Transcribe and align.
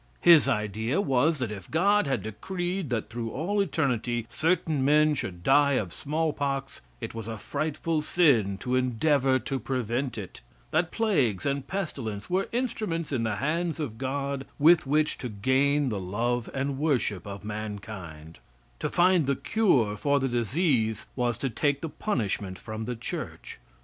His 0.21 0.47
idea 0.47 0.99
was 0.99 1.37
that 1.37 1.51
if 1.51 1.69
God 1.69 2.07
had 2.07 2.23
decreed 2.23 2.89
that 2.89 3.07
through 3.11 3.29
all 3.29 3.61
eternity 3.61 4.25
certain 4.31 4.83
men 4.83 5.13
should 5.13 5.43
die 5.43 5.73
of 5.73 5.93
small 5.93 6.33
pox, 6.33 6.81
it 6.99 7.13
was 7.13 7.27
a 7.27 7.37
frightful 7.37 8.01
sin 8.01 8.57
to 8.61 8.75
endeavor 8.75 9.37
to 9.37 9.59
prevent 9.59 10.17
it; 10.17 10.41
that 10.71 10.89
plagues 10.89 11.45
and 11.45 11.67
pestilence 11.67 12.31
were 12.31 12.49
instruments 12.51 13.11
in 13.11 13.21
the 13.21 13.35
hands 13.35 13.79
of 13.79 13.99
God 13.99 14.47
with 14.57 14.87
which 14.87 15.19
to 15.19 15.29
gain 15.29 15.89
the 15.89 15.99
love 16.01 16.49
and 16.51 16.79
worship 16.79 17.27
of 17.27 17.45
mankind; 17.45 18.39
to 18.79 18.89
find 18.89 19.27
the 19.27 19.35
cure 19.35 19.95
for 19.95 20.19
the 20.19 20.27
disease 20.27 21.05
was 21.15 21.37
to 21.37 21.47
take 21.47 21.81
the 21.81 21.89
punishment 21.89 22.57
from 22.57 22.85
the 22.85 22.95
Church. 22.95 23.59